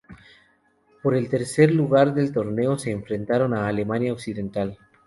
[1.03, 4.79] Por el tercer lugar del torneo, se enfrentaron a Alemania Occidental.